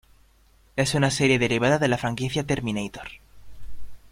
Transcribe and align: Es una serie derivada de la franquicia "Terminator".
Es 0.77 0.95
una 0.95 1.11
serie 1.11 1.37
derivada 1.37 1.77
de 1.77 1.87
la 1.87 1.95
franquicia 1.99 2.43
"Terminator". 2.43 3.07